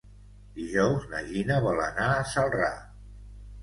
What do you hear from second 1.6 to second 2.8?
vol anar a Celrà.